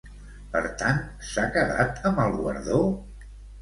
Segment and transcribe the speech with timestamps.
[0.55, 1.03] Per tant,
[1.33, 2.85] s'ha quedat amb el guardó?